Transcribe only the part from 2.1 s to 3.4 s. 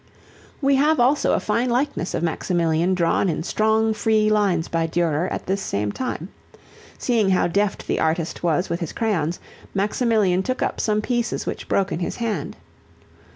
of Maximilian drawn